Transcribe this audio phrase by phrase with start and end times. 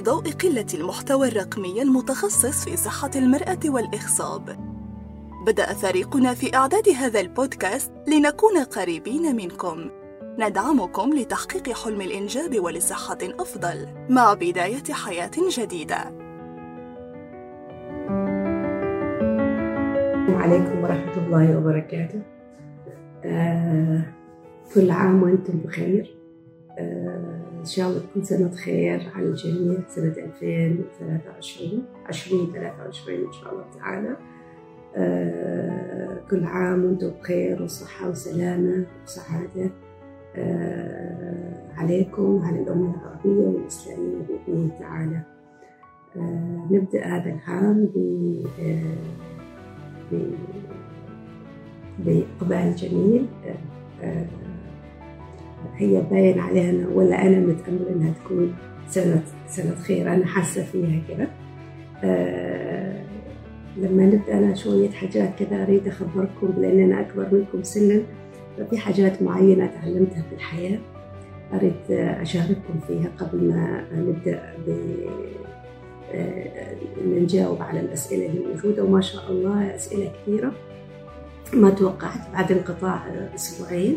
[0.00, 4.56] في ضوء قلة المحتوى الرقمي المتخصص في صحة المرأة والإخصاب
[5.46, 9.90] بدأ فريقنا في إعداد هذا البودكاست لنكون قريبين منكم.
[10.38, 15.96] ندعمكم لتحقيق حلم الإنجاب ولصحة أفضل مع بداية حياة جديدة.
[20.18, 22.22] السلام عليكم ورحمة الله وبركاته.
[23.24, 24.02] آه،
[24.74, 26.16] كل عام وأنتم بخير.
[26.78, 29.78] آه، إن شاء الله تكون سنة خير على الجميع.
[29.88, 34.16] سنة 2023 2023 إن شاء الله تعالى.
[34.96, 39.70] آه، كل عام وأنتم بخير وصحة وسلامة وسعادة.
[40.36, 45.22] آه، عليكم وعلى الأمة العربية والإسلامية بإذن الله تعالى.
[46.16, 47.88] آه، نبدأ هذا العام
[51.98, 53.26] بإقبال جميل.
[55.80, 58.54] هي باين عليها أنا ولا أنا متأمل إنها تكون
[58.88, 60.14] سنة سنة خير.
[60.14, 61.28] أنا حاسة فيها كده.
[62.04, 63.02] آه،
[63.76, 68.02] لما نبدأ أنا شوية حاجات كذا أريد أخبركم لأن أنا أكبر منكم سنا
[68.58, 70.78] ففي حاجات معينة تعلمتها في الحياة
[71.54, 74.70] أريد أشارككم فيها قبل ما نبدأ ب
[76.14, 76.74] آه،
[77.06, 78.84] نجاوب على الأسئلة اللي موجودة.
[78.84, 80.52] وما شاء الله أسئلة كثيرة
[81.52, 83.02] ما توقعت بعد انقطاع
[83.34, 83.96] أسبوعين.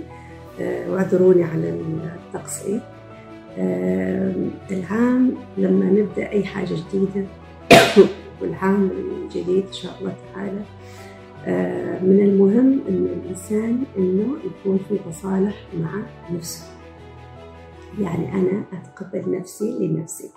[0.59, 2.81] واعذروني على التقصير.
[4.71, 7.25] العام لما نبدأ أي حاجة جديدة
[8.41, 10.61] والعام الجديد إن شاء الله تعالى
[12.01, 16.65] من المهم إن الإنسان إنه يكون في تصالح مع نفسه.
[17.99, 20.29] يعني أنا أتقبل نفسي لنفسي.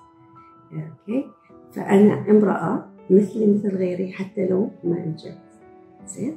[0.73, 1.27] أوكي؟
[1.73, 5.39] فأنا امرأة مثلي مثل غيري حتى لو ما أنجبت.
[6.06, 6.36] زين؟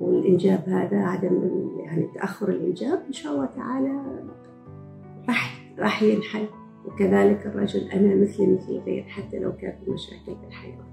[0.00, 4.02] والإنجاب هذا عدم يعني تأخر الإنجاب إن شاء الله تعالى
[5.28, 6.46] راح راح ينحل.
[6.86, 10.90] وكذلك الرجل أنا مثلي مثل غير حتى لو كان في مشاكل في.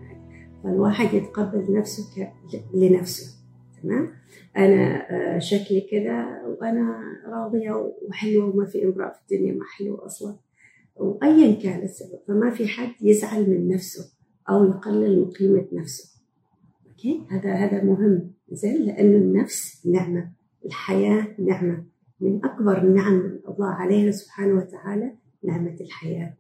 [0.64, 2.34] فالواحد يتقبل نفسه ك...
[2.74, 3.38] لنفسه
[3.84, 4.10] تمام؟
[4.58, 10.36] أنا آه، شكلي كذا وأنا راضية وحلوة وما في امرأة في الدنيا ما حلوة أصلا.
[10.96, 14.12] وأيا كان السبب فما في حد يزعل من نفسه
[14.50, 16.22] أو يقلل من قيمة نفسه.
[16.88, 18.37] أوكي؟ هذا هذا مهم.
[18.52, 20.32] زين لأن النفس نعمة
[20.66, 21.84] الحياة نعمة.
[22.20, 25.12] من أكبر نعم الله علينا سبحانه وتعالى
[25.44, 26.34] نعمة الحياة.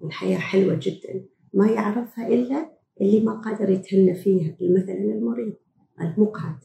[0.00, 1.24] والحياة حلوة جدا.
[1.54, 2.70] ما يعرفها إلا
[3.00, 5.54] اللي ما قادر يتهنى فيها مثلا المريض
[6.00, 6.58] المقعد.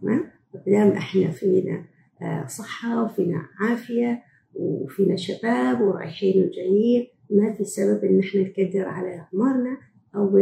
[0.00, 0.30] تمام؟
[0.66, 1.84] دام إحنا فينا
[2.22, 4.22] آه، صحة وفينا عافية
[4.54, 7.06] وفينا شباب ورايحين وجايين.
[7.30, 9.78] ما في سبب إن إحنا نكدر على أعمارنا
[10.14, 10.38] أو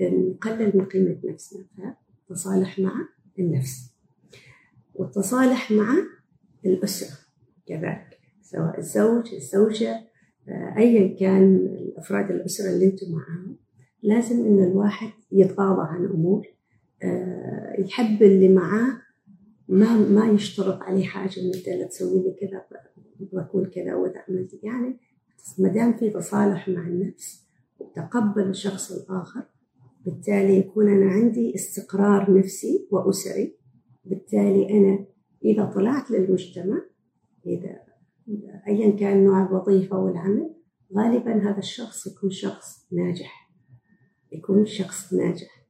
[0.00, 1.64] نقلل من قيمة نفسنا.
[2.28, 2.92] فتصالح مع
[3.38, 3.92] النفس.
[4.94, 5.94] والتصالح مع
[6.66, 7.18] الأسرة
[7.66, 10.08] كذلك سواء الزوج الزوجة
[10.48, 13.56] آه، أيا كان أفراد الأسرة اللي أنتم معاهم.
[14.02, 16.46] لازم إن الواحد يتغاضى عن أمور
[17.02, 18.92] آه، يحب اللي معاه
[19.68, 22.64] ما ما يشترط عليه حاجة إن أنت لا تسوي لي كذا
[23.32, 24.96] بكون كذا وإذا عملت يعني
[25.58, 27.42] ما دام في تصالح مع النفس
[27.78, 29.42] وتقبل الشخص الآخر
[30.08, 33.56] بالتالي يكون أنا عندي استقرار نفسي وأسري.
[34.04, 35.06] بالتالي أنا
[35.44, 36.82] إذا طلعت للمجتمع
[37.46, 37.76] إذا
[38.68, 40.50] أيا كان نوع الوظيفة والعمل
[40.96, 43.50] غالبا هذا الشخص يكون شخص ناجح.
[44.32, 45.66] يكون شخص ناجح.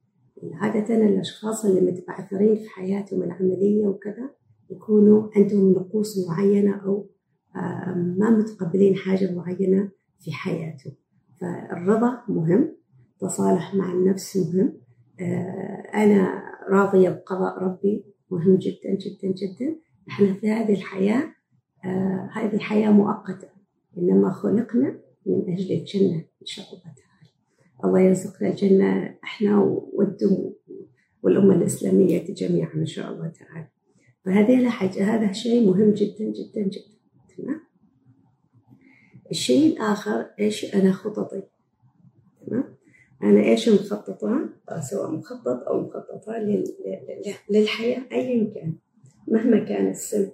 [0.53, 4.29] عادة الأشخاص اللي متبعثرين في حياتهم العملية وكذا
[4.69, 7.09] يكونوا عندهم نقوص معينة أو
[7.55, 10.93] آه، ما متقبلين حاجة معينة في حياتهم.
[11.41, 12.78] فالرضا مهم.
[13.21, 14.73] تصالح مع النفس مهم
[15.19, 19.75] آه، أنا راضية بقضاء ربي مهم جدا جدا جدا.
[20.09, 21.23] إحنا في هذه الحياة
[21.85, 23.47] آه، هذه الحياة مؤقتة.
[23.97, 27.29] إنما خلقنا من أجل الجنة إن شاء الله تعالى.
[27.85, 29.57] الله يرزقنا الجنة إحنا
[29.93, 30.53] والدم
[31.23, 33.67] والأمة الإسلامية جميعا إن شاء الله تعالى.
[34.25, 36.99] فهذه حاجة هذا شيء مهم جدا جدا جدا.
[37.37, 37.61] تمام؟
[39.31, 41.43] الشيء الآخر إيش؟ أنا خططي.
[42.47, 42.78] تمام؟
[43.23, 44.49] أنا إيش مخططة؟
[44.89, 48.73] سواء مخطط أو مخططة لل- لل- للحياة أيا كان.
[49.27, 50.31] مهما كان السن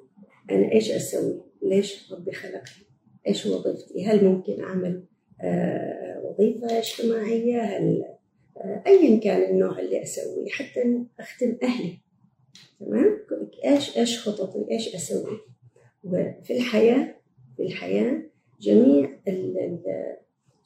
[0.51, 2.85] أنا إيش أسوي؟ ليش ربي خلقني؟
[3.27, 5.03] إيش وظيفتي؟ هل ممكن أعمل
[5.41, 8.05] آه، وظيفة اجتماعية؟ هل
[8.57, 11.99] آه، أيا كان النوع اللي أسويه حتى أخدم أهلي.
[12.79, 13.17] تمام؟
[13.65, 15.37] إيش إيش خططي؟ إيش أسوي؟
[16.03, 17.15] وفي الحياة
[17.57, 18.21] في الحياة
[18.61, 19.79] جميع ال-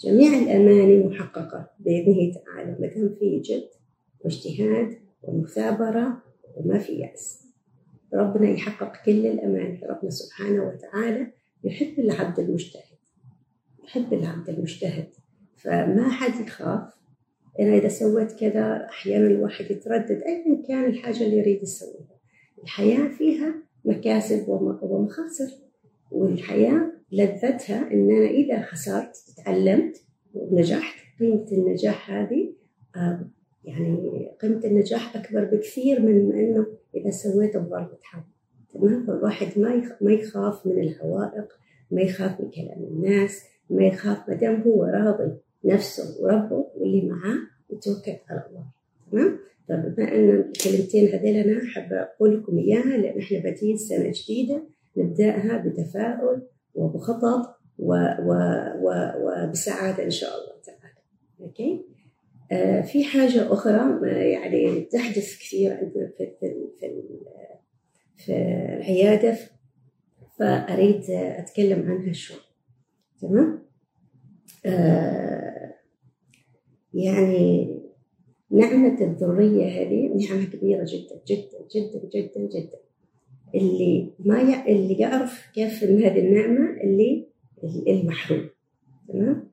[0.02, 3.70] جميع الأماني محققة بإذنه تعالى ما دام في جد
[4.20, 6.24] واجتهاد ومثابرة
[6.56, 7.46] وما في يأس.
[8.14, 11.28] ربنا يحقق كل الأماني ربنا سبحانه وتعالى
[11.64, 13.00] يحب العبد المجتهد.
[13.84, 15.08] يحب العبد المجتهد.
[15.58, 16.94] فما حد يخاف.
[17.60, 22.20] أنا إذا سويت كذا أحيانا الواحد يتردد أيا كان الحاجة اللي يريد يسويها.
[22.64, 23.56] الحياة فيها
[23.86, 24.50] مكاسب
[24.82, 25.69] ومخاسر.
[26.12, 30.04] والحياة لذتها إن أنا إذا خسرت تعلمت
[30.34, 31.00] ونجحت.
[31.20, 32.54] قيمة النجاح هذه
[32.96, 33.30] آه،
[33.64, 38.22] يعني قيمة النجاح أكبر بكثير من إنه إذا سويت بضربة حظ
[38.74, 41.48] تمام؟ فالواحد ما ما يخاف من العوائق
[41.92, 45.34] ما يخاف من كلام الناس ما يخاف ما دام هو راضي
[45.66, 47.38] نفسه وربه واللي معاه
[47.70, 48.66] يتوكل على الله.
[49.12, 49.40] تمام؟
[49.70, 54.64] فبما أن الكلمتين هذيل أنا حابه أقول لكم إياها لأن إحنا بادئين سنة جديدة.
[55.00, 58.34] نبدأها بتفاؤل وبخطط و و
[58.82, 61.00] و وبسعادة إن شاء الله تعالى.
[61.42, 61.86] أوكي؟
[62.52, 66.70] آه في حاجة أخرى يعني تحدث كثير عندنا في في
[68.18, 68.32] في,
[68.78, 69.38] العيادة
[70.40, 72.38] فأريد أتكلم عنها شوي.
[73.22, 73.66] تمام؟
[74.66, 75.74] آه
[76.94, 77.76] يعني
[78.52, 82.89] نعمة الذرية هذه نعمة كبيرة جدا جدا جدا جدا جدا.
[83.56, 84.72] اللي ما ي...
[84.74, 87.28] اللي يعرف كيف إن هذه النعمة اللي
[87.88, 88.50] المحروم.
[89.08, 89.50] تمام؟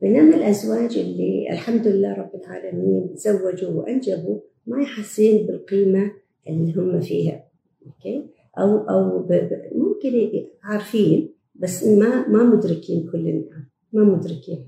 [0.00, 6.12] بينما الأزواج اللي الحمد لله رب العالمين تزوجوا وأنجبوا ما يحسين بالقيمة
[6.48, 7.44] اللي هم فيها.
[7.86, 8.26] أوكي؟
[8.58, 9.50] أو أو ب...
[9.72, 10.28] ممكن
[10.62, 13.68] عارفين بس ما ما مدركين كل النعم.
[13.92, 14.66] ما مدركين.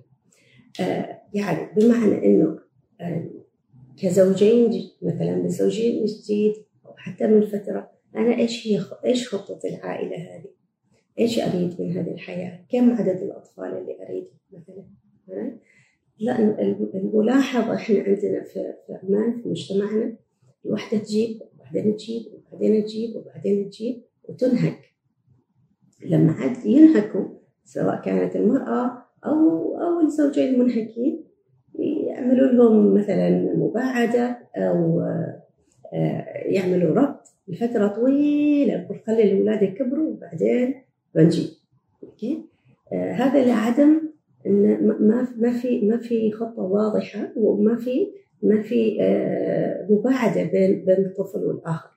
[0.80, 2.58] آه يعني بمعنى إنه
[3.00, 3.30] آه
[3.96, 6.52] كزوجين مثلا زوجين جديد
[6.86, 10.50] أو حتى من فترة أنا إيش هي إيش خطة العائلة هذه؟
[11.18, 14.84] إيش أريد من هذه الحياة؟ كم عدد الأطفال اللي أريد مثلا؟
[16.18, 16.38] لا
[16.94, 20.16] الملاحظة إحنا عندنا في عمان في مجتمعنا
[20.66, 22.22] الوحدة تجيب وبعدين تجيب
[22.52, 24.78] وبعدين تجيب وبعدين تجيب وتنهك
[26.06, 27.24] لما عاد ينهكوا
[27.64, 31.24] سواء كانت المرأة أو أو الزوجين المنهكين
[31.78, 35.02] يعملوا لهم مثلا مباعدة أو
[36.46, 38.88] يعملوا ربط لفترة طويلة.
[39.06, 40.74] خلي الأولاد يكبروا وبعدين
[41.14, 41.48] بنجيب
[42.02, 42.44] أوكي؟
[42.92, 44.00] هذا لعدم
[44.46, 48.06] إن ما ما في ما في خطة واضحة وما في
[48.42, 48.98] ما في
[49.90, 51.90] مباعدة بين بين الطفل والآخر.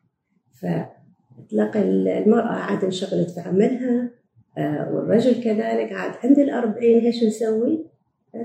[0.53, 4.09] فتلاقي المرأة عاد انشغلت في عملها
[4.91, 7.85] والرجل كذلك عاد عند الأربعين إيش نسوي؟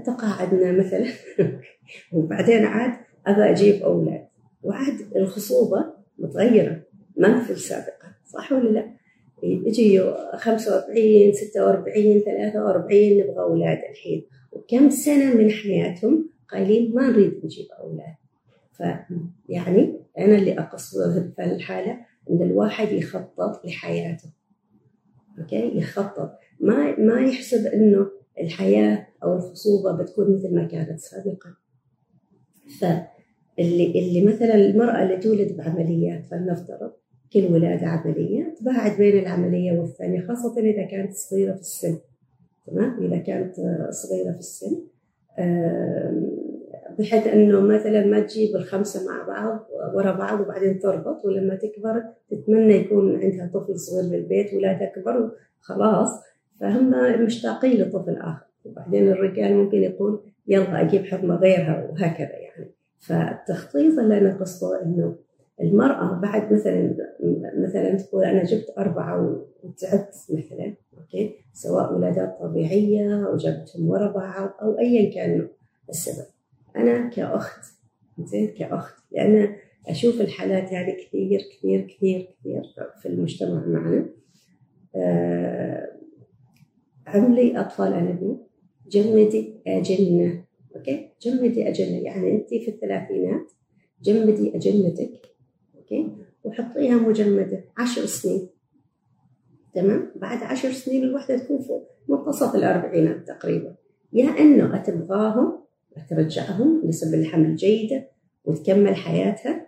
[0.04, 1.06] تقاعدنا مثلا.
[2.12, 2.92] وبعدين عاد
[3.26, 4.26] أبى أجيب أولاد.
[4.62, 5.84] وعاد الخصوبة
[6.18, 6.82] متغيرة.
[7.18, 8.98] ما مثل السابقه صح ولا لا؟
[9.42, 10.00] يجي
[10.36, 14.26] 45 46 43 نبغى أولاد الحين.
[14.52, 18.14] وكم سنة من حياتهم قايلين ما نريد نجيب أولاد؟
[18.72, 21.98] فيعني أنا اللي أقصده في الحالة
[22.30, 24.30] إن الواحد يخطط لحياته.
[25.38, 26.32] أوكي؟ يخطط.
[26.60, 28.10] ما ما يحسب إنه
[28.40, 31.54] الحياة أو الخصوبة بتكون مثل ما كانت سابقا.
[32.80, 36.92] فاللي اللي مثلا المرأة اللي تولد بعمليات فلنفترض
[37.32, 38.54] كل ولادة عملية.
[38.60, 41.98] تباعد بين العملية والثانية خاصة إذا كانت صغيرة في السن.
[42.66, 43.54] تمام؟ إذا كانت
[43.90, 44.76] صغيرة في السن.
[46.98, 52.74] بحيث إنه مثلا ما تجيب الخمسة مع بعض ورا بعض وبعدين تربط ولما تكبر تتمنى
[52.74, 55.30] يكون عندها طفل صغير بالبيت ولادها كبر
[55.60, 56.08] خلاص
[56.60, 56.90] فهم
[57.24, 58.46] مشتاقين لطفل آخر.
[58.64, 62.70] وبعدين الرجال ممكن يقول يلا أجيب حرمة غيرها وهكذا يعني.
[62.98, 65.16] فالتخطيط اللي أنا قصده إنه
[65.60, 66.96] المرأة بعد مثلا
[67.58, 74.50] مثلا تقول أنا جبت أربعة وتعبت مثلا أوكي؟ سواء ولادات طبيعية أو جبتهم ورا بعض
[74.62, 75.48] أو أيا كان
[75.90, 76.26] السبب.
[76.76, 77.64] أنا كأخت
[78.18, 78.94] زين؟ كأخت.
[79.12, 82.62] لأن أشوف الحالات هذه كثير كثير كثير كثير
[83.02, 84.06] في المجتمع معنا.
[84.96, 85.88] آه
[87.06, 88.38] عملي أطفال أنابيب
[88.88, 90.44] جمدي أجنة
[90.76, 91.98] okay؟ جمدي أجنة.
[91.98, 93.52] يعني أنت في الثلاثينات
[94.02, 95.28] جمدي أجنتك.
[95.92, 96.12] okay؟
[96.44, 98.48] وحطيها مجمدة عشر سنين.
[99.74, 103.74] تمام؟ بعد عشر سنين الوحدة تكون في منتصف الأربعينات تقريبا.
[104.12, 105.58] يا أنه أتبغاهم
[106.10, 108.08] ترجعهم نسب الحمل جيدة
[108.44, 109.66] وتكمل حياتها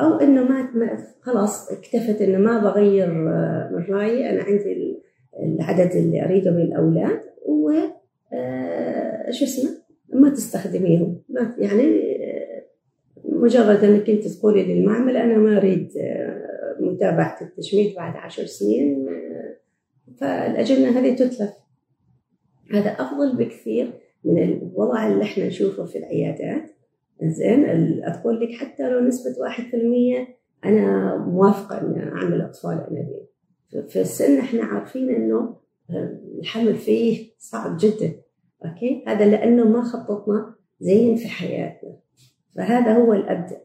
[0.00, 3.14] أو أنه ما خلاص اكتفت أنه ما بغير
[3.72, 4.30] من رأيي.
[4.30, 5.00] أنا عندي
[5.42, 7.72] العدد اللي أريده من الأولاد و
[9.30, 9.70] شو اسمه؟
[10.12, 11.22] ما تستخدميهم.
[11.28, 11.82] ما يعني
[13.44, 15.88] مجرد أنك أنت تقولي للمعمل أنا ما أريد
[16.80, 19.06] متابعة التجميد بعد عشر سنين
[20.20, 21.52] فالأجنة هذه تتلف.
[22.74, 23.92] هذا أفضل بكثير
[24.24, 26.70] من الوضع اللي إحنا نشوفه في العيادات.
[27.22, 27.64] زين
[28.04, 30.28] أقول لك حتى لو نسبة واحد في المية
[30.64, 33.26] أنا موافقة ان أعمل أطفال أنابيب.
[33.88, 35.56] في السن إحنا عارفين إنه
[36.38, 38.12] الحمل فيه صعب جدا.
[38.64, 41.96] أوكي؟ هذا لأنه ما خططنا زين في حياتنا.
[42.56, 43.60] فهذا هو الأبدأ.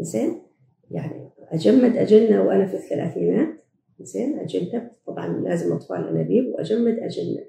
[0.00, 0.42] زين
[0.90, 3.48] يعني أجمد أجنة وأنا في الثلاثينات.
[4.00, 4.90] زين أجنة.
[5.06, 7.44] طبعا لازم أطفال انابيب وأجمد أجنة.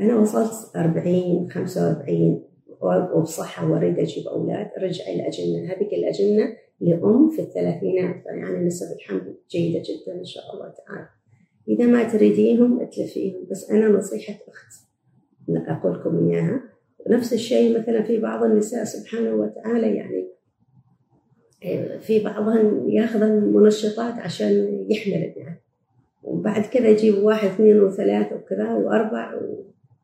[0.00, 2.42] أنا وصلت 40 45
[2.80, 4.70] وبصحة وأريد أجيب أولاد.
[4.78, 8.26] أرجع الأجنة هذه الأجنة لأم في الثلاثينات.
[8.26, 11.08] يعني نسب الحمل جيدة جدا إن شاء الله تعالى.
[11.68, 13.46] إذا ما تريدينهم اتلفيهم.
[13.50, 14.88] بس أنا نصيحة أخت
[15.68, 16.77] أقول لكم إياها.
[17.08, 20.28] نفس الشيء مثلا في بعض النساء سبحانه وتعالى يعني
[21.64, 25.60] آه، في بعضهم ياخذ المنشطات عشان يحمل يعني
[26.22, 29.34] وبعد كذا يجيب واحد اثنين وثلاثة وكذا وأربع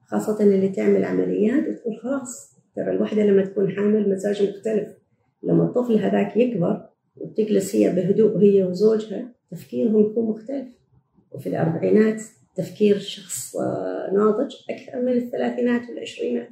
[0.07, 4.89] خاصة اللي تعمل عمليات وتقول خلاص ترى الوحدة لما تكون حامل مزاج مختلف.
[5.43, 10.69] لما الطفل هذاك يكبر وتجلس هي بهدوء هي وزوجها تفكيرهم يكون مختلف.
[11.33, 12.23] وفي الأربعينات
[12.55, 16.49] تفكير شخص آه، ناضج أكثر من الثلاثينات والعشرينات.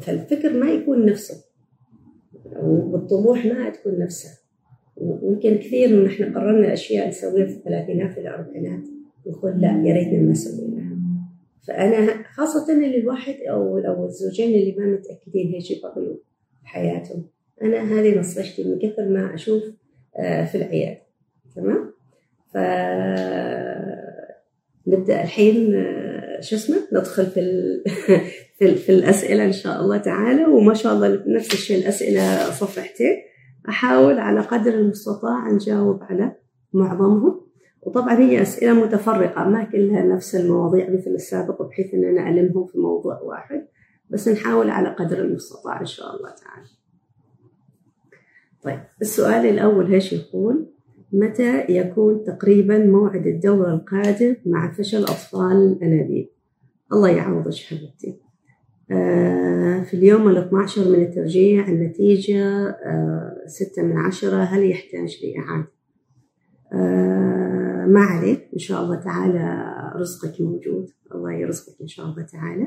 [0.00, 1.44] فالفكر ما يكون نفسه.
[2.62, 4.38] والطموح ما تكون نفسها.
[4.96, 8.84] ويمكن كثير من إحنا قررنا أشياء نسويها في الثلاثينات في الأربعينات.
[9.26, 10.96] نقول لا يا ريتنا ما سويناها.
[11.68, 16.16] فأنا خاصة اللي الواحد أو أو الزوجين اللي ما متأكدين إيش يبغوا
[16.64, 17.24] حياتهم.
[17.62, 19.62] أنا هذه نصيحتي من كثر ما أشوف
[20.16, 21.00] آه، في العيادة.
[21.56, 21.94] تمام؟
[22.52, 22.56] ف
[24.86, 26.03] نبدأ الحين آه،
[26.40, 27.40] شو اسمه ندخل في
[28.58, 30.44] في, في الأسئلة إن شاء الله تعالى.
[30.44, 33.16] وما شاء الله نفس الشيء الأسئلة صفحتين
[33.68, 36.36] أحاول على قدر المستطاع نجاوب على
[36.72, 37.40] معظمهم.
[37.82, 43.20] وطبعا هي أسئلة متفرقة ما كلها نفس المواضيع مثل السابق بحيث إننا نعلمهم في موضوع
[43.20, 43.66] واحد.
[44.10, 46.68] بس نحاول على قدر المستطاع إن شاء الله تعالى.
[48.62, 50.66] طيب السؤال الأول إيش يقول؟
[51.14, 56.28] متى يكون تقريبا موعد الدورة القادم مع فشل أطفال الأنابيب؟
[56.92, 58.20] الله يعوضك حبيبتي.
[58.90, 65.68] آه، في اليوم ال 12 من الترجيع النتيجة آه، ستة من عشرة هل يحتاج لإعادة؟
[66.72, 70.90] آه، ما عليه إن شاء الله تعالى رزقك موجود.
[71.14, 72.66] الله يرزقك إن شاء الله تعالى.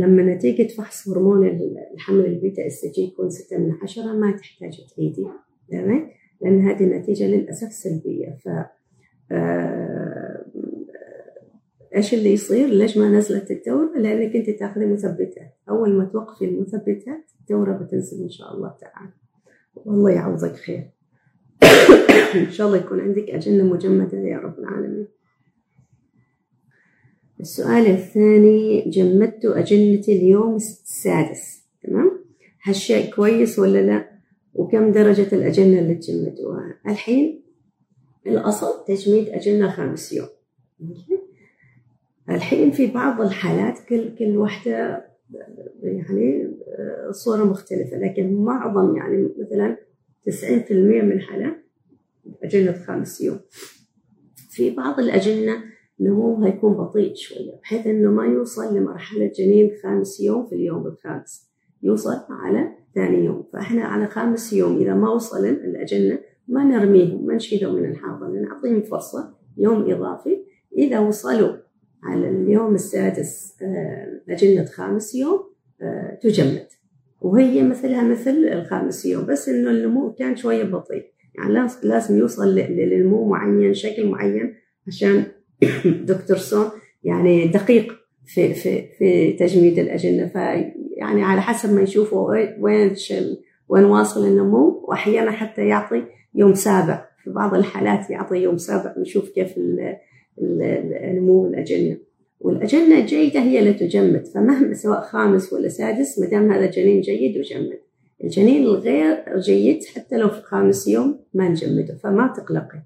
[0.00, 1.46] لما نتيجة فحص هرمون
[1.94, 5.26] الحمل ال beta HCG يكون ستة من عشرة ما تحتاج تعيدي.
[5.70, 8.48] تمام؟ لأن هذه النتيجة للأسف سلبية ف
[11.96, 17.30] إيش اللي يصير؟ ليش ما نزلت الدورة؟ لأنك أنت تاخذي مثبتات، أول ما توقفي المثبتات
[17.40, 19.12] الدورة بتنزل إن شاء الله تعالى.
[19.74, 20.90] والله يعوضك خير.
[22.46, 25.06] إن شاء الله يكون عندك أجنة مجمدة يا رب العالمين.
[27.40, 32.24] السؤال الثاني جمدت أجنتي اليوم السادس تمام؟
[32.62, 34.15] هالشيء كويس ولا لا؟
[34.56, 37.42] وكم درجة الأجنة اللي تجمدوها؟ الحين
[38.26, 40.28] الأصل تجميد أجنة خامس يوم.
[42.30, 45.06] الحين في بعض الحالات كل كل واحدة
[45.82, 46.56] يعني
[47.10, 49.76] صورة مختلفة لكن معظم يعني مثلا
[50.30, 51.56] 90% من الحالات
[52.42, 53.40] أجنة خامس يوم
[54.50, 55.64] في بعض الأجنة
[56.00, 61.50] نموها يكون بطيء شوية بحيث إنه ما يوصل لمرحلة جنين خامس يوم في اليوم الخامس
[61.82, 63.44] يوصل على ثاني يوم.
[63.52, 68.82] فإحنا على خامس يوم إذا ما وصل الأجنة ما نرميهم ما نشيلهم من الحاضنة نعطيهم
[68.82, 70.38] فرصة يوم إضافي.
[70.78, 71.52] إذا وصلوا
[72.02, 75.40] على اليوم السادس آه، أجنة خامس يوم
[75.82, 76.66] آه، تجمد.
[77.20, 81.04] وهي مثلها مثل الخامس يوم بس إنه النمو كان شوية بطيء.
[81.34, 84.54] يعني لازم يوصل لنمو معين شكل معين
[84.86, 85.24] عشان
[86.10, 86.66] دكتور سون
[87.04, 87.92] يعني دقيق
[88.26, 90.26] في في في تجميد الأجنة
[90.96, 92.94] فيعني على حسب ما يشوفوا وين
[93.68, 94.84] وين واصل النمو.
[94.88, 97.08] وأحيانا حتى يعطي يوم سابع.
[97.24, 99.54] في بعض الحالات يعطي يوم سابع نشوف كيف
[100.38, 101.96] نمو الأجنة
[102.40, 102.98] والأجنة.
[102.98, 104.26] الجيدة هي اللي تجمد.
[104.26, 107.78] فمهما سواء خامس ولا سادس ما دام هذا جنين جيد يجمد.
[108.24, 111.94] الجنين الغير جيد حتى لو في خامس يوم ما نجمده.
[111.94, 112.82] فما تقلقي.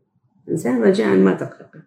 [0.48, 1.80] إنسان رجاء ما تقلقي.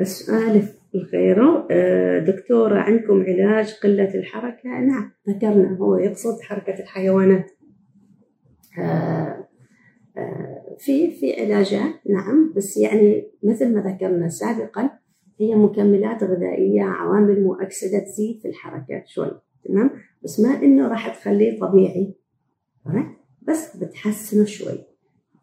[0.00, 7.50] السؤال الغيره آه، دكتورة عندكم علاج قلة الحركة؟ نعم ذكرنا هو يقصد حركة الحيوانات.
[8.78, 9.46] آه،
[10.78, 14.90] في في علاجات نعم بس يعني مثل ما ذكرنا سابقا
[15.40, 19.90] هي مكملات غذائية عوامل مؤكسدة تزيد في الحركات شوي تمام؟
[20.24, 22.14] بس ما إنه راح تخليه طبيعي
[23.42, 24.78] بس بتحسنه شوي.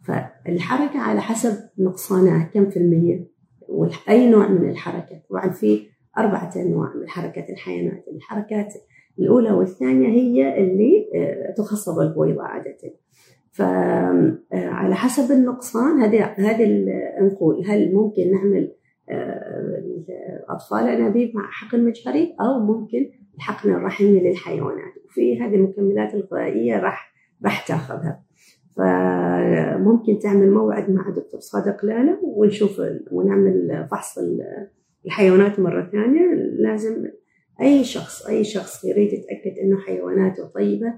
[0.03, 3.32] فالحركة على حسب نقصانها كم في المية.
[3.73, 5.87] وأي نوع من الحركة طبعا في
[6.17, 8.05] أربعة أنواع من حركة الحيوانات.
[8.15, 8.73] الحركات
[9.19, 12.77] الأولى والثانية هي اللي آه، تخصب البويضة عادة.
[13.51, 16.85] فعلى حسب النقصان هذه هذه
[17.21, 18.71] نقول هل ممكن نعمل
[20.49, 24.93] اطفال الانابيب مع حقن مجهري أو ممكن الحقن الرحمي للحيوانات.
[25.05, 27.13] وفي هذه المكملات الغذائية راح
[27.45, 28.23] راح تأخذها.
[28.77, 34.19] فممكن تعمل موعد مع دكتور صادق لاله ونشوف ونعمل فحص
[35.05, 36.33] الحيوانات مرة ثانية.
[36.59, 37.05] لازم
[37.61, 40.93] أي شخص أي شخص يريد يتأكد إنه حيواناته طيبة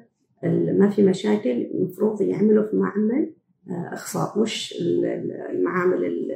[0.79, 3.34] ما في مشاكل المفروض يعمله في معمل
[3.70, 4.74] إخصاب مش
[5.51, 6.32] المعامل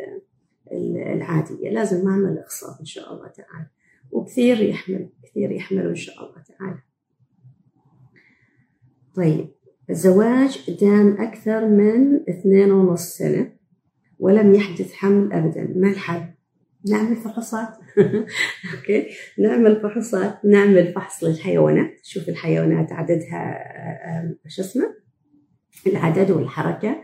[1.13, 1.69] العادية.
[1.69, 3.67] لازم معمل إخصاب إن شاء الله تعالى.
[4.11, 6.79] وكثير يحمل كثير يحملوا إن شاء الله تعالى.
[9.15, 9.47] طيب.
[9.89, 13.51] الزواج دام أكثر من اثنين ونص سنة
[14.19, 15.73] ولم يحدث حمل أبدا.
[15.75, 16.21] ما الحل؟
[16.89, 17.67] نعمل فحوصات.
[18.75, 19.07] أوكي؟
[19.39, 20.45] نعمل فحوصات.
[20.45, 21.91] نعمل فحص للحيوانات.
[22.05, 23.63] نشوف الحيوانات عددها
[24.47, 24.95] شو اسمه؟
[25.87, 26.95] العدد والحركة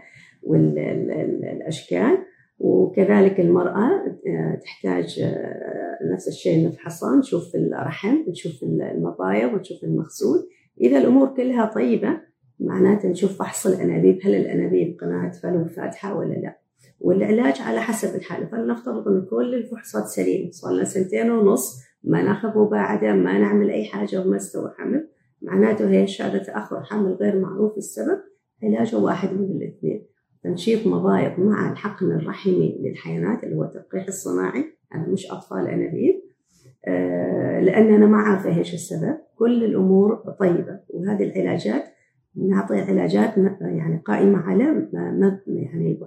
[0.43, 2.17] والأشكال
[2.59, 3.89] وكذلك المرأة
[4.27, 10.47] آه، تحتاج آه، نفس الشيء نفحصها نشوف الرحم نشوف المبايض ونشوف المخزون.
[10.81, 12.21] إذا الأمور كلها طيبة
[12.59, 16.59] معناته نشوف فحص الأنابيب هل الأنابيب قناة فلو فاتحة ولا لا؟
[16.99, 18.45] والعلاج على حسب الحالة.
[18.45, 23.85] فلنفترض أن كل الفحوصات سليمة صار لنا سنتين ونص ما ناخذ مباعدة ما نعمل أي
[23.85, 25.07] حاجة وما استوى حمل.
[25.41, 28.19] معناته هي شهادة تأخر حمل غير معروف السبب
[28.63, 30.05] علاجه واحد من الاثنين.
[30.43, 36.21] تنشيط مضايق مع الحقن الرحمي للحيوانات اللي هو التلقيح الصناعي أنا مش أطفال أنابيب.
[36.87, 39.17] آه لأن أنا ما عارفة إيش السبب.
[39.35, 41.83] كل الأمور طيبة وهذه العلاجات
[42.37, 44.87] نعطي علاجات يعني قائمة على
[45.47, 45.99] يعني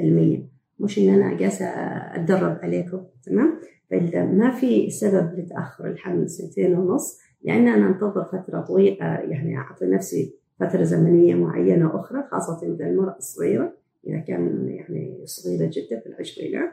[0.00, 0.48] علميا
[0.80, 7.18] مش إن أنا جالسة أتدرب عليكم تمام؟ فإذا ما في سبب لتأخر الحمل سنتين ونص
[7.42, 13.16] يعني أنا أنتظر فترة طويلة يعني أعطي نفسي فترة زمنية معينة أخرى خاصة إذا المرأة
[13.18, 13.72] صغيرة
[14.06, 16.70] إذا كان يعني صغيرة جدا في العشرينات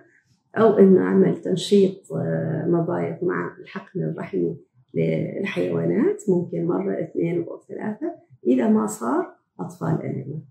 [0.57, 4.57] أو إنه أعمل تنشيط آه، مضايق مع الحقن الرحمي
[4.93, 8.15] للحيوانات ممكن مرة اثنين أو ثلاثة
[8.47, 10.41] إذا ما صار أطفال أنيميا.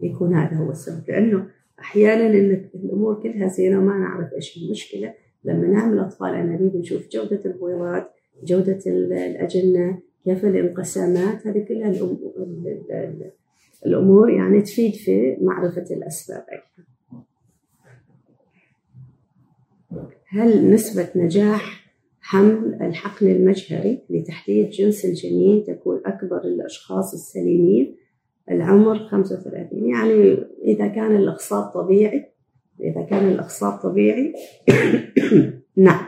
[0.00, 1.04] يكون هذا هو السبب.
[1.08, 1.46] لأنه
[1.80, 2.26] أحيانا
[2.74, 8.10] الأمور كلها زينة وما نعرف إيش المشكلة لما نعمل أطفال أنابيب نشوف جودة البويضات
[8.44, 11.90] جودة الأجنة كيف الانقسامات هذه كلها
[13.86, 16.82] الأمور يعني تفيد في معرفة الأسباب أكثر
[20.28, 21.79] هل نسبة نجاح
[22.30, 27.96] حمل الحقن المجهري لتحديد جنس الجنين تكون أكبر للأشخاص السليمين.
[28.50, 32.32] العمر 35 يعني إذا كان الإخصاب طبيعي
[32.80, 34.34] إذا كان الإخصاب طبيعي
[35.86, 36.06] نعم.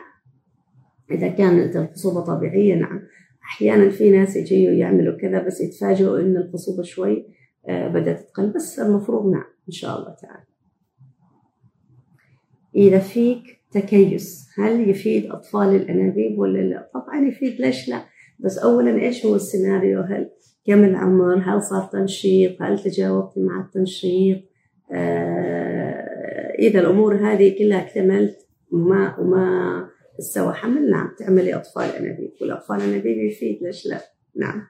[1.11, 3.03] إذا كانت الخصوبة طبيعية نعم.
[3.45, 7.27] أحيانا في ناس يجيوا يعملوا كذا بس يتفاجئوا إن الخصوبة شوي
[7.69, 10.45] آه، بدأت تقل بس المفروض نعم إن شاء الله تعالى.
[12.77, 18.05] إذا فيك تكيس هل يفيد أطفال الأنابيب ولا لا؟ طبعا يفيد ليش لا؟
[18.39, 20.31] بس أولا إيش هو السيناريو؟ هل
[20.67, 24.39] كم العمر؟ هل صار تنشيط؟ هل تجاوبت مع التنشيط؟
[24.93, 32.77] آه إذا الأمور هذه كلها اكتملت وما وما استوى حمل نعم تعملي أطفال أنابيب والأطفال
[32.77, 34.01] الأنابيب يفيد ليش لا؟
[34.37, 34.63] نعم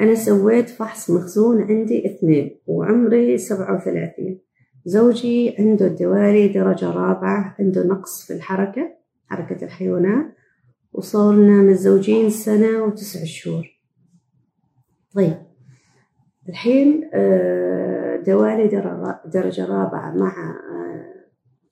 [0.00, 4.40] أنا سويت فحص مخزون عندي اثنين وعمري سبعة وثلاثين
[4.84, 10.26] زوجي عنده الدوالي درجة رابعة عنده نقص في الحركة حركة الحيوانات
[10.92, 13.80] وصورنا متزوجين سنة وتسع شهور.
[15.14, 15.36] طيب
[16.48, 18.68] الحين آه، دوالي
[19.24, 21.20] درجة رابعة مع آه،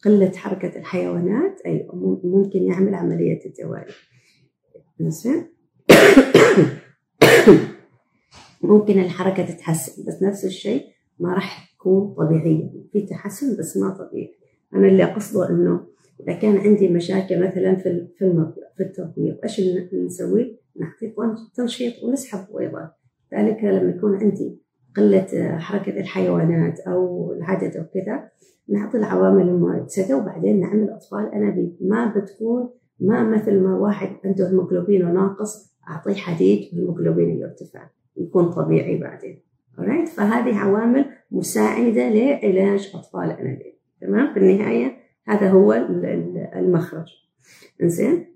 [0.04, 1.88] قلة حركة الحيوانات أي
[2.24, 3.92] ممكن يعمل عملية الدوالي
[5.00, 5.48] زين
[8.62, 10.84] ممكن الحركة تتحسن بس نفس الشيء
[11.18, 14.34] ما راح تكون طبيعية في تحسن بس ما طبيعي.
[14.74, 15.80] أنا اللي أقصده إنه
[16.20, 19.60] إذا كان عندي مشاكل مثلا في في في التبويض إيش
[19.92, 21.14] نسوي؟ نعطي
[21.54, 22.90] تنشيط ونسحب بويضات
[23.34, 24.58] ذلك لما يكون عندي
[24.96, 28.30] قلة حركة الحيوانات أو العدد أو كذا
[28.68, 31.76] نعطي العوامل المؤكسدة وبعدين نعمل أطفال أنابيب.
[31.80, 38.98] ما بتكون ما مثل ما واحد عنده هيموجلوبين ناقص أعطيه حديد والهيموجلوبين يرتفع يكون طبيعي
[38.98, 39.47] بعدين.
[40.16, 44.96] فهذه عوامل مساعدة لعلاج أطفال الأنابيب تمام؟ في النهاية
[45.28, 45.72] هذا هو
[46.56, 47.08] المخرج.
[47.82, 48.26] إنزين؟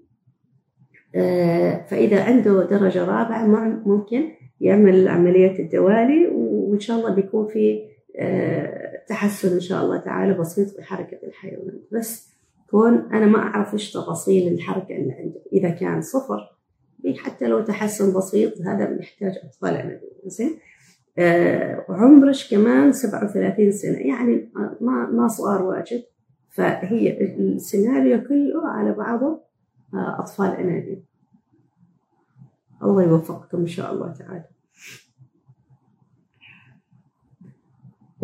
[1.14, 3.46] آه فإذا عنده درجة رابعة
[3.86, 4.28] ممكن
[4.60, 10.68] يعمل عملية الدوالي وإن شاء الله بيكون في آه تحسن إن شاء الله تعالى بسيط
[10.68, 12.32] في حركة الحيوان بس
[12.70, 16.52] كون أنا ما أعرف إيش تفاصيل الحركة اللي عنده إذا كان صفر
[17.16, 20.10] حتى لو تحسن بسيط هذا بيحتاج أطفال أنابيب.
[20.26, 20.50] زين
[21.18, 23.98] آه، عمرك كمان 37 سنة.
[23.98, 26.02] يعني ما ما صار واجد.
[26.50, 29.40] فهي السيناريو كله على بعضه
[29.94, 31.04] آه، أطفال أنابيب
[32.82, 34.44] الله يوفقكم إن شاء الله تعالى.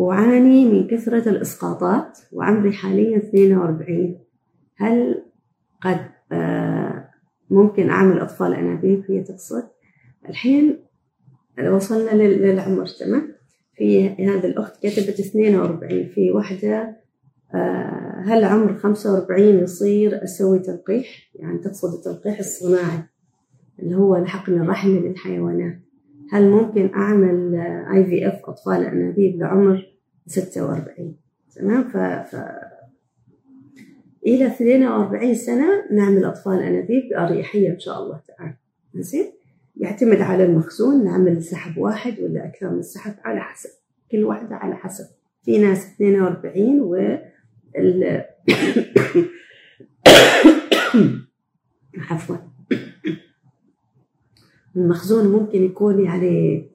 [0.01, 4.19] أعاني من كثرة الإسقاطات وعمري حاليا 42
[4.75, 5.25] هل
[5.81, 7.09] قد آه،
[7.49, 9.69] ممكن أعمل أطفال أنابيب هي تقصد.
[10.29, 10.79] الحين
[11.67, 13.35] وصلنا للعمر تمام؟
[13.75, 16.99] في هذه الأخت كتبت 42 في واحدة
[18.25, 22.99] هل عمر 45 يصير أسوي تلقيح يعني تقصد التلقيح الصناعي
[23.79, 25.79] اللي هو الحقن الرحمي للحيوانات.
[26.31, 27.55] هل ممكن أعمل
[27.95, 29.85] آي في إف أطفال أنابيب لعمر
[30.27, 31.15] 46
[31.55, 31.97] تمام؟ ف,
[32.35, 32.35] ف...
[34.25, 38.53] إلى 42 سنة نعمل أطفال أنابيب بأريحية إن شاء الله تعالى.
[38.95, 39.25] زين؟
[39.79, 43.69] يعتمد على المخزون نعمل سحب واحد ولا أكثر من سحب على حسب
[44.11, 45.05] كل واحدة على حسب.
[45.43, 46.95] في ناس 42 و
[47.77, 48.23] ال...
[52.09, 52.35] عفوا.
[54.75, 56.69] المخزون ممكن يكون يعني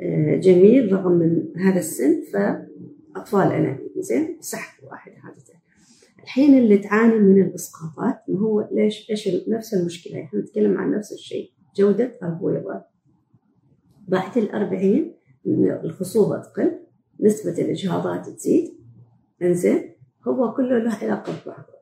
[0.00, 5.60] آه، جميل رغم من هذا السن فأطفال أنابيب زين؟ سحب واحد عادة
[6.22, 11.52] الحين اللي تعاني من الإسقاطات هو ليش إيش نفس المشكلة إحنا نتكلم عن نفس الشيء.
[11.80, 12.86] جودة البويضات
[14.08, 15.14] بعد الأربعين
[15.84, 16.78] الخصوبة تقل
[17.20, 18.70] نسبة الإجهاضات تزيد.
[19.42, 19.94] إنزين
[20.28, 21.80] هو كله له علاقة ببعضه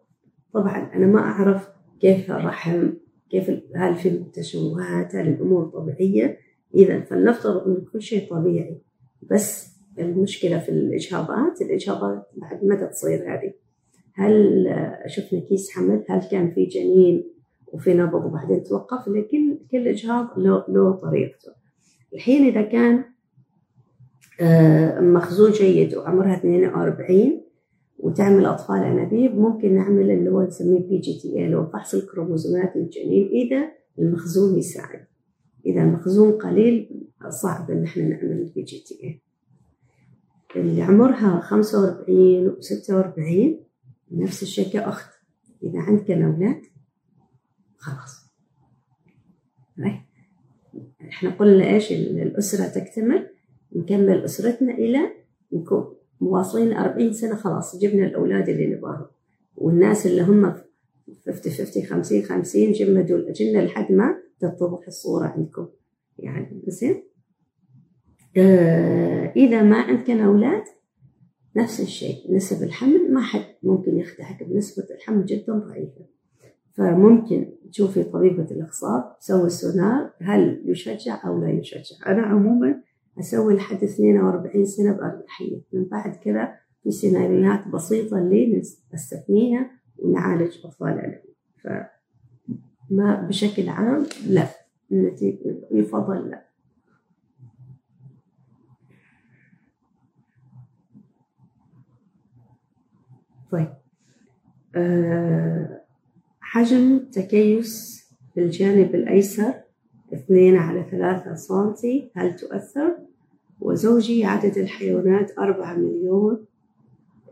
[0.52, 1.68] طبعا أنا ما أعرف
[2.00, 2.92] كيف الرحم
[3.30, 6.38] كيف هل في تشوهات هل الأمور طبيعية؟
[6.74, 8.82] إذا فلنفترض أن كل شيء طبيعي.
[9.30, 13.52] بس المشكلة في الإجهاضات الإجهاضات بعد متى تصير هذه.
[14.14, 14.66] هل
[15.06, 17.37] شفنا كيس حمل هل كان في جنين؟
[17.72, 21.52] وفي نبض وبعدين توقف كل كل إجهاض له, له طريقته.
[22.14, 23.04] الحين إذا كان
[24.40, 27.42] آه، مخزون جيد وعمرها 42
[27.98, 33.68] وتعمل أطفال أنابيب ممكن نعمل اللي هو نسميه PGT اللي هو فحص الكروموزومات للجنين إذا
[33.98, 35.06] المخزون يساعد.
[35.66, 39.20] إذا المخزون قليل صعب إن إحنا نعمل PGT
[40.56, 43.60] اللي عمرها 45 و 46
[44.12, 45.10] نفس الشيء كأخت
[45.62, 46.62] إذا عندك أولاد
[47.78, 48.28] خلاص.
[51.08, 53.30] إحنا قلنا إيش؟ الأسرة تكتمل
[53.76, 54.98] نكمل أسرتنا إلى
[55.52, 59.06] نكون مواصلين 40 سنة خلاص جبنا الأولاد اللي نبغاهم.
[59.56, 60.54] والناس اللي هم
[61.26, 65.68] 50 50 50 50 جمدوا جبنا لحد ما تتضح الصورة عندكم.
[66.18, 67.02] يعني زين؟
[68.36, 70.64] آه إذا ما عندك أولاد
[71.56, 76.17] نفس الشيء نسب الحمل ما حد ممكن يخدعك بنسبة الحمل جدا ضعيفة.
[76.78, 82.82] فممكن تشوفي طبيبة الإخصاب تسوي السونار هل يشجع أو لا يشجع؟ أنا عموما
[83.20, 88.62] أسوي لحد 42 سنة بأريحية من بعد كذا في سيناريوهات بسيطة اللي
[88.92, 91.22] نستثنيها ونعالج أطفال الألم.
[92.90, 94.46] فما بشكل عام لا
[95.70, 96.48] يفضل لا.
[103.50, 103.68] طيب.
[104.76, 105.77] أه
[106.50, 108.04] حجم تكيس
[108.38, 109.54] الجانب الأيسر
[110.14, 112.10] اثنين على ثلاثة سنتي.
[112.14, 112.96] هل تؤثر؟
[113.60, 116.46] وزوجي عدد الحيوانات أربعة مليون.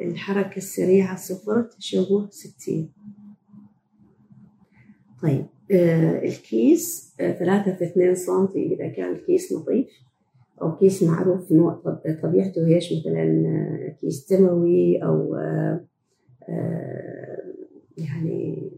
[0.00, 2.92] الحركة السريعة صفر تشوه ستين.
[5.22, 8.74] طيب آه الكيس آه ثلاثة في اثنين سنتي.
[8.74, 9.88] إذا كان الكيس نظيف
[10.62, 11.80] أو كيس معروف نوع
[12.22, 15.84] طبيعته هيش مثلا آه، كيس دموي أو آه,
[16.48, 17.52] آه،
[17.98, 18.70] يعني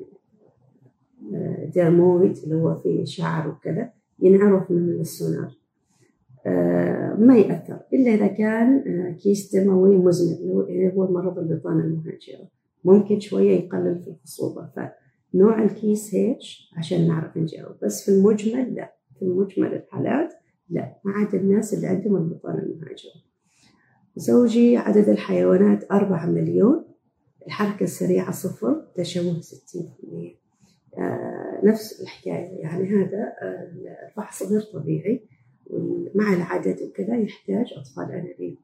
[1.74, 5.58] dermoid اللي هو فيه شعر وكذا ينعرف من السونار.
[6.46, 12.48] آه، ما يأثر إلا إذا كان آه، كيس دموي مزمن اللي هو مرض البطانة المهاجرة.
[12.84, 14.68] ممكن شوية يقلل في الخصوبة.
[14.76, 16.38] فنوع الكيس هيك
[16.76, 17.76] عشان نعرف نجاوب.
[17.82, 18.94] بس في المجمل لا.
[19.18, 20.34] في المجمل الحالات
[20.70, 20.96] لا.
[21.04, 23.22] ما عدا الناس اللي عندهم البطانة المهاجرة.
[24.16, 26.84] زوجي عدد الحيوانات أربعة مليون.
[27.46, 30.47] الحركة السريعة صفر تشوه ستين في المية.
[31.64, 32.58] نفس الحكاية.
[32.60, 33.32] يعني هذا
[34.08, 35.24] الفحص غير طبيعي
[35.66, 38.58] ومع العدد وكذا يحتاج أطفال أنابيب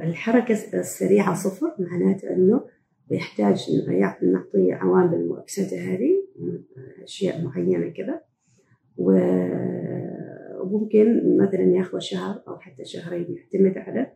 [0.00, 2.64] الحركة السريعة صفر معناته أنه
[3.10, 3.66] بيحتاج
[4.22, 6.24] نعطيه عوامل المؤكسدة هذه
[7.02, 8.20] أشياء معينة كذا.
[10.56, 14.12] وممكن مثلا ياخذ شهر أو حتى شهرين يعتمد على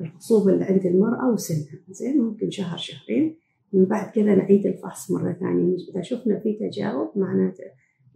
[0.00, 1.80] الخصوبة اللي عند المرأة وسنها.
[1.90, 3.36] زين ممكن شهر شهرين.
[3.72, 5.76] من بعد كذا نعيد الفحص مرة ثانية.
[5.90, 7.64] إذا شفنا في تجاوب معناته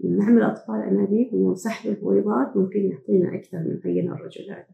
[0.05, 4.67] نعمل أطفال أنابيب ونسحب البويضات ممكن يعطينا أكثر من عينة الرجل هذا.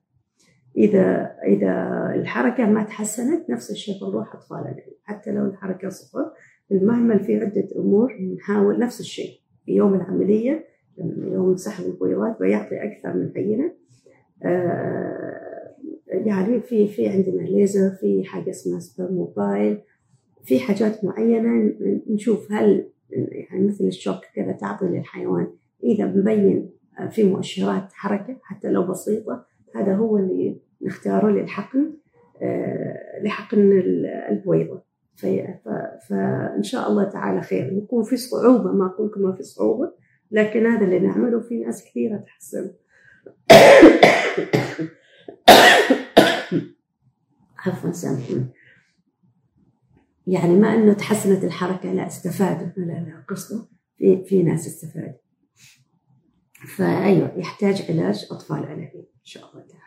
[0.76, 1.74] إذا إذا
[2.14, 4.94] الحركة ما تحسنت نفس الشيء بنروح أطفال أنابيب.
[5.02, 6.32] حتى لو الحركة صفر
[6.72, 9.40] المعمل في عدة أمور نحاول نفس الشيء.
[9.66, 10.64] في يوم العملية
[11.32, 13.72] يوم سحب البويضات بيعطي أكثر من عينة.
[14.44, 15.76] آه،
[16.08, 19.78] يعني في في عندنا ليزر في حاجة اسمها سبرموبايل.
[20.44, 21.74] في حاجات معينة
[22.10, 22.88] نشوف هل
[23.50, 25.46] يعني مثل الشوك كذا تعطي للحيوان
[25.84, 26.70] إذا مبين
[27.10, 31.92] في مؤشرات حركة حتى لو بسيطة هذا هو اللي نختاره للحقن
[32.42, 33.82] آه، لحقن
[34.30, 34.82] البويضة.
[36.08, 37.72] فإن شاء الله تعالى خير.
[37.72, 39.92] يكون في صعوبة ما أقول ما في صعوبة
[40.30, 42.70] لكن هذا اللي نعمله في ناس كثيرة تحسن.
[47.66, 48.46] عفوا سامحوني.
[50.26, 55.22] يعني ما إنه تحسنت الحركة لا استفادوا لا لا قصده في في ناس استفادوا
[56.76, 59.82] فأيوة يحتاج علاج أطفال انابيب إن شاء الله تعالى.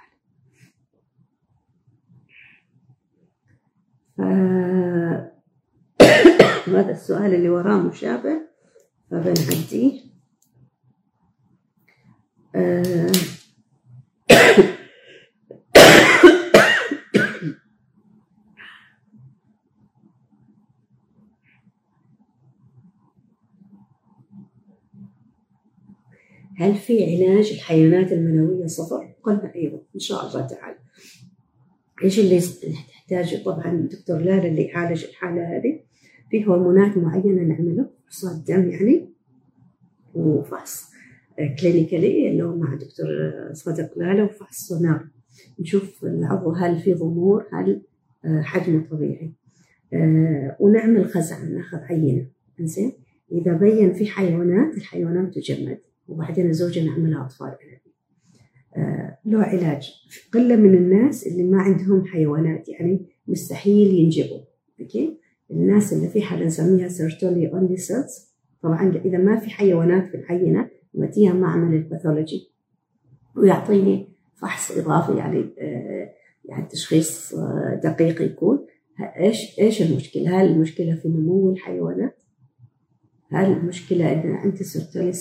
[6.67, 8.41] هذا السؤال اللي وراه مشابه
[9.11, 10.01] فبنعديه
[12.55, 13.11] آه
[26.57, 30.77] هل في علاج الحيوانات المنوية صفر؟ قلنا أيوة إن شاء الله تعالى
[32.03, 32.39] إيش اللي
[32.91, 35.79] تحتاجه طبعا الدكتور لالا اللي يعالج الحالة هذه
[36.31, 39.09] في هرمونات معينة نعمله فحوصات دم يعني
[40.13, 40.91] وفحص
[41.61, 43.07] كلينيكالي اللي هو مع دكتور
[43.53, 45.07] صدق لالا وفحص سونار
[45.59, 47.81] نشوف العضو هل في ضمور هل
[48.25, 49.33] حجمه طبيعي.
[50.59, 52.27] ونعمل خزعة ناخذ عينة.
[52.59, 52.93] زين
[53.31, 55.79] إذا بين في حيوانات الحيوانات تجمد.
[56.07, 57.95] وبعدين الزوجة نعملها أطفال أنابيب
[58.77, 59.91] آه له علاج.
[60.33, 64.39] قلة من الناس اللي ما عندهم حيوانات يعني مستحيل ينجبوا.
[64.81, 65.17] okay؟
[65.51, 68.35] الناس اللي في حالة نسميها Sertoli only cells.
[68.61, 72.51] طبعا إذا ما في حيوانات في العينة بوديها معمل ال pathology.
[73.35, 76.09] ويعطيني فحص إضافي يعني آه
[76.45, 78.65] يعني تشخيص آه دقيق يكون.
[79.19, 82.24] إيش إيش المشكلة؟ هل المشكلة في نمو الحيوانات؟
[83.31, 85.13] هل المشكلة إن عندي سيرتولي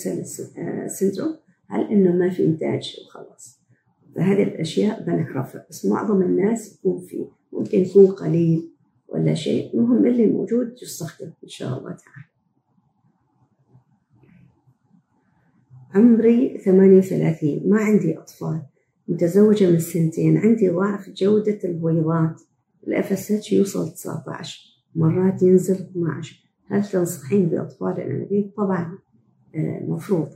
[0.87, 1.35] سيندروم؟
[1.67, 3.59] هل إنه ما في إنتاج؟ وخلاص؟
[4.15, 7.25] فهذه الأشياء بنعرفها بس معظم الناس يكون في.
[7.53, 8.69] ممكن يكون قليل
[9.07, 9.73] ولا شيء.
[9.73, 12.25] المهم اللي موجود يستخدم إن شاء الله تعالى.
[15.93, 18.61] عمري 38 ما عندي أطفال.
[19.07, 20.37] متزوجة من سنتين.
[20.37, 22.41] عندي ضعف جودة البويضات
[22.87, 24.59] اتش يوصل 19
[24.95, 28.97] مرات ينزل 12 هل تنصحين بأطفال الأنابيب؟ طبعا
[29.55, 30.27] المفروض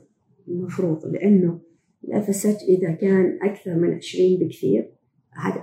[0.48, 1.60] المفروض لأنه
[2.04, 4.92] الأفسات إذا كان أكثر من 20 بكثير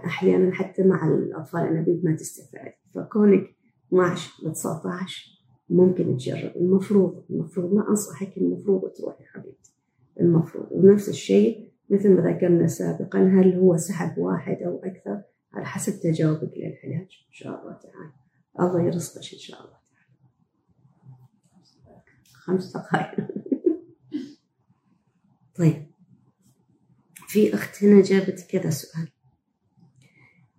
[0.05, 2.73] أحيانا حتى مع الأطفال الأنابيب ما تستفاد.
[2.95, 3.55] فكونك
[3.89, 6.57] 12 ل 19 ممكن تجرب.
[6.57, 9.73] المفروض المفروض ما أنصحك المفروض تروحي حبيبتي.
[10.21, 10.67] المفروض.
[10.71, 16.53] ونفس الشيء مثل ما ذكرنا سابقا هل هو سحب واحد أو أكثر؟ على حسب تجاوبك
[16.57, 18.13] للعلاج إن شاء الله تعالى.
[18.61, 19.86] الله يرزقك إن شاء الله.
[22.47, 23.27] خمس دقائق.
[25.59, 25.87] طيب.
[27.29, 29.09] في أخت هنا جابت كذا سؤال.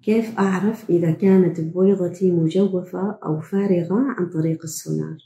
[0.01, 5.17] كيف أعرف إذا كانت بويضتي مجوفة أو فارغة عن طريق السونار؟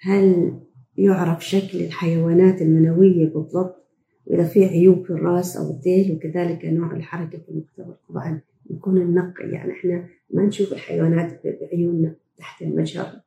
[0.00, 0.58] هل
[0.96, 3.86] يعرف شكل الحيوانات المنوية بالضبط
[4.26, 9.48] وإذا في عيوب في الرأس أو الذيل وكذلك نوع الحركة في المختبر طبعا يكون النقي
[9.48, 13.20] يعني إحنا ما نشوف الحيوانات بعيوننا تحت المجهر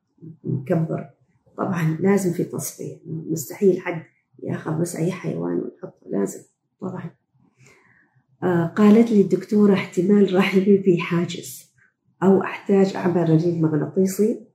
[0.44, 1.10] مكبر
[1.56, 2.96] طبعا لازم في تصفية.
[3.06, 4.02] مستحيل حد
[4.42, 6.40] يأخذ بس أي حيوان ويحطه لازم
[6.80, 7.10] طبعا.
[8.42, 11.72] آه قالت لي الدكتورة احتمال رحمي في حاجز
[12.22, 14.46] أو أحتاج أعمل رنين مغناطيسي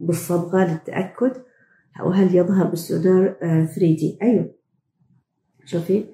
[0.00, 1.32] بالصبغة للتأكد
[2.06, 4.54] وهل يظهر بالسونار آه 3D أيوه.
[5.64, 6.04] شوفي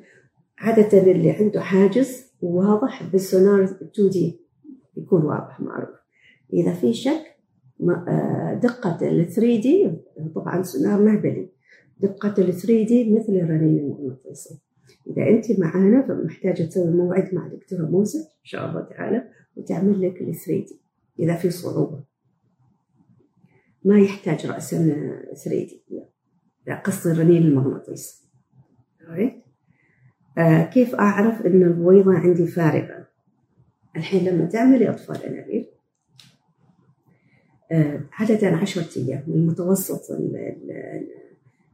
[0.59, 4.17] عادة اللي عنده حاجز واضح بالسونار 2D
[4.97, 5.97] يكون واضح معروف.
[6.53, 7.37] إذا في شك
[8.63, 9.91] دقة ال 3 دي
[10.35, 11.49] طبعا سونار مهبلي.
[12.01, 14.61] دقة ال 3 دي مثل الرنين المغناطيسي.
[15.07, 20.21] إذا أنت معانا فمحتاجة تسوي موعد مع دكتورة موسى إن شاء الله تعالى وتعمل لك
[20.21, 20.81] ال 3 دي
[21.19, 22.05] إذا في صعوبة.
[23.85, 24.77] ما يحتاج رأسا
[25.45, 25.83] 3 دي
[26.67, 26.75] لا.
[26.75, 28.25] قصدي الرنين المغناطيسي.
[30.39, 33.07] آه كيف أعرف إن البويضة عندي فارغة؟
[33.97, 35.60] الحين لما تعملي أطفال أنابيب
[38.13, 40.19] عادة عشرة أيام المتوسط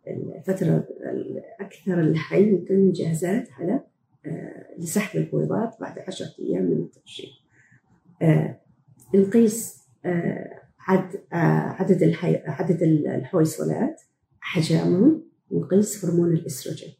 [0.06, 3.80] الفترة الأكثر الحي يتم جهازات على
[4.78, 7.30] لسحب البويضات بعد عشرة أيام من الترشيح
[9.14, 9.86] نقيس
[10.78, 12.36] عدد عدد الحي...
[12.36, 14.00] عدد الحويصلات
[14.40, 16.94] حجمهم ونقيس هرمون الإستروجين.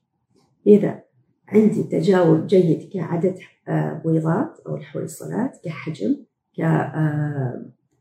[0.66, 1.02] إذا
[1.48, 3.38] عندي تجاوب جيد كعدد
[4.04, 6.16] بويضات أو الحويصلات كحجم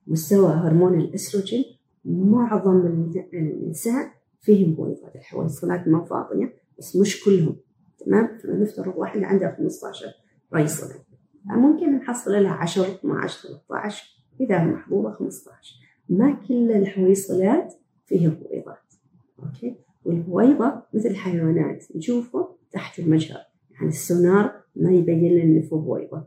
[0.08, 1.64] كمستوى هرمون الأستروجين
[2.06, 7.56] معظم النساء فيهم بويضات الحويصلات ما فاضية بس مش كلهم.
[8.06, 10.06] تمام؟ فنفترض واحدة عندها 15
[10.54, 10.96] حويصلة
[11.46, 14.04] ممكن نحصل لها 10 12 13
[14.42, 15.76] إذا محبوبة 15
[16.10, 17.74] ما كل الحويصلات
[18.06, 18.94] فيها بويضات
[19.44, 21.86] okay؟ والبويضة مثل الحيوانات.
[21.96, 23.40] نشوفه تحت المجهر.
[23.72, 26.24] يعني السونار ما يبين لنا إن فيه بويضة.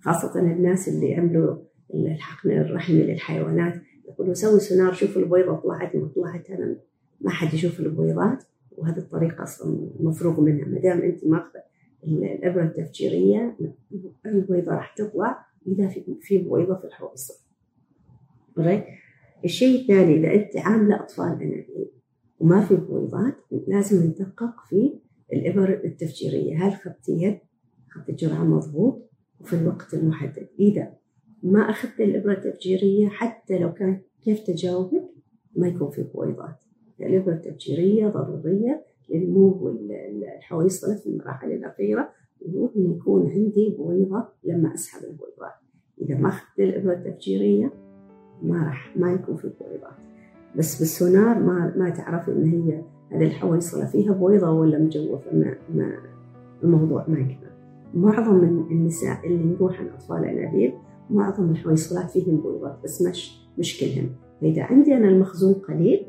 [0.00, 1.56] خاصة الناس اللي عملوا
[1.94, 3.82] الحقن الرحمي للحيوانات.
[4.08, 6.76] يقولوا سوي سونار شوفوا البويضة طلعت ما طلعت أنا.
[7.20, 8.44] ما حد يشوف البويضات
[8.76, 10.66] وهذه الطريقة أصلا مفروغ منها.
[10.66, 11.62] ما دام أنت ماخذة
[12.04, 13.56] الإبرة التفجيرية
[14.26, 17.34] البويضة راح تطلع إذا في في بويضة في الحويصل.
[19.44, 21.88] الشيء الثاني إذا أنت عاملة أطفال أنابيب
[22.40, 23.34] وما في بويضات
[23.68, 24.98] لازم ندقق في
[25.32, 26.66] الإبر التفجيرية.
[26.66, 27.40] هل خدتيها
[27.90, 30.48] خدت الجرعة مضبوط وفي الوقت المحدد.
[30.58, 30.97] إذا
[31.42, 35.04] ما أخذت الإبرة التفجيرية حتى لو كان كيف تجاوبك
[35.56, 36.64] ما يكون في بويضات
[37.00, 39.68] الإبرة التفجيرية ضرورية لنمو
[40.38, 45.54] الحويصلة في المراحل الأخيرة وإنه يكون عندي بويضة لما أسحب البويضات
[46.00, 47.72] إذا ما أخذت الإبرة التفجيرية
[48.42, 49.96] ما راح ما يكون في بويضات
[50.56, 55.98] بس بالسونار ما ما تعرف إن هي هذه الحويصلة فيها بويضة ولا مجوفة ما, ما
[56.62, 57.48] الموضوع ما يكمل.
[57.94, 60.72] معظم النساء اللي يروحن أطفال أنابيب
[61.10, 66.06] معظم الحويصلات فيهم بويضات بس مش مش كلهم فإذا عندي أنا المخزون قليل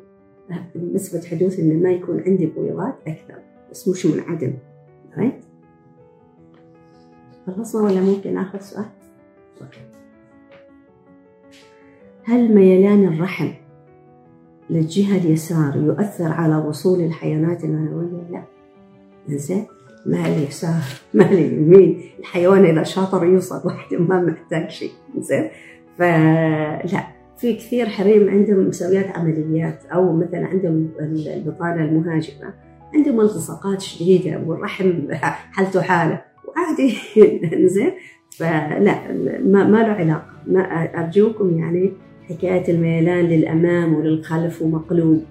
[0.76, 3.36] نسبة حدوث إنه ما يكون عندي بويضات أكثر
[3.72, 4.54] بس مش منعدم
[5.16, 5.46] right?
[7.48, 8.86] خلصنا ولا ممكن آخر سؤال؟
[9.62, 9.80] أوكي.
[12.24, 13.52] هل ميلان الرحم
[14.70, 18.44] للجهة اليسار يؤثر على وصول الحيوانات المنوية؟ لا
[19.28, 19.66] زين
[20.06, 20.82] ما اليسار
[21.14, 25.50] ما اليمين الحيوان إذا شاطر يوصل وحده ما محتاج شيء زين.
[25.98, 27.08] فلا
[27.38, 32.54] في كثير حريم عندهم مسويات عمليات أو مثلا عندهم البطانة المهاجمة
[32.94, 35.14] عندهم التصاقات شديدة والرحم
[35.52, 36.98] حالته حالة وعادي.
[37.76, 37.92] زين.
[38.38, 38.80] فلا
[39.44, 40.30] ما, ما له علاقة.
[40.48, 40.62] ما
[41.00, 41.94] أرجوكم يعني
[42.30, 45.24] حكاية الميلان للأمام وللخلف ومقلوب.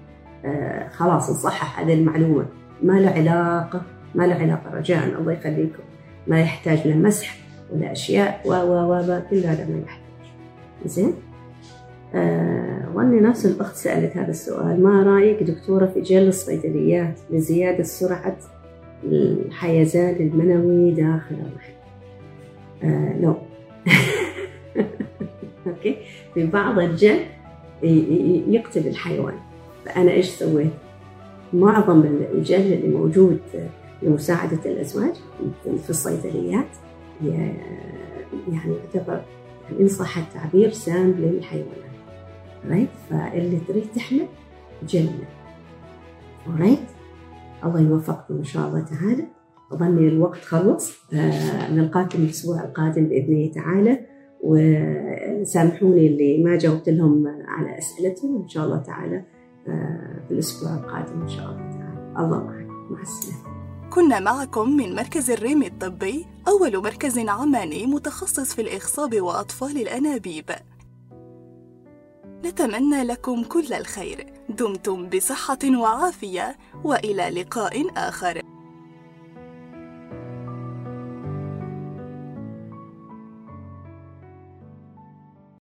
[0.45, 2.45] آه خلاص نصحح هذه المعلومة.
[2.83, 3.81] ما له علاقة.
[4.15, 5.83] ما له علاقة رجاء الله يخليكم.
[6.27, 7.35] ما يحتاج لا مسح
[7.71, 10.31] ولا أشياء و و و كل هذا ما يحتاج.
[10.85, 11.13] زين؟
[12.15, 14.83] آه وأني نفس الأخت سألت هذا السؤال.
[14.83, 18.37] ما رأيك دكتورة في جل الصيدليات لزيادة سرعة
[19.03, 21.73] الحيزان المنوي داخل الرحم؟
[22.83, 23.35] آه لو
[25.67, 25.97] okay؟
[26.33, 27.19] في بعض الجل
[28.53, 29.33] يقتل الحيوان.
[29.85, 30.71] فأنا إيش سويت؟
[31.53, 32.01] معظم
[32.33, 33.39] الجل اللي موجود
[34.03, 35.13] لمساعدة الأزواج
[35.83, 36.67] في الصيدليات.
[37.23, 37.53] يعني
[38.47, 39.21] يعتبر
[39.79, 41.89] إن صح التعبير سام للحيوانات.
[42.69, 44.25] right فاللي تريد تحمل
[44.87, 45.27] جنة.
[46.59, 46.79] right
[47.63, 49.23] الله يوفقكم إن شاء الله تعالى.
[49.71, 53.99] أظني الوقت خلص آه نلقاكم الأسبوع القادم بإذن الله تعالى.
[54.43, 58.41] وسامحوني اللي ما جاوبت لهم على أسئلتهم.
[58.41, 59.23] إن شاء الله تعالى
[59.67, 62.13] آه في الأسبوع القادم إن شاء الله تعالى.
[62.17, 63.48] الله معكم مع السلامة.
[63.89, 70.51] كنا معكم من مركز الريم الطبي أول مركز عماني متخصص في الإخصاب وأطفال الأنابيب.
[72.45, 74.33] نتمنى لكم كل الخير.
[74.49, 78.41] دمتم بصحة وعافية وإلى لقاء آخر.